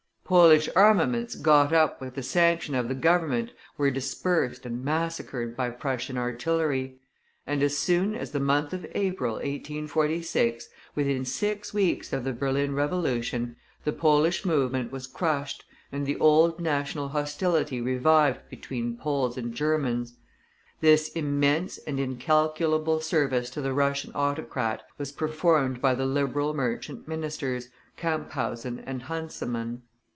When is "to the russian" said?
23.49-24.13